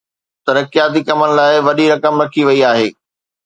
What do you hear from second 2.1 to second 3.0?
رکي وئي آهي.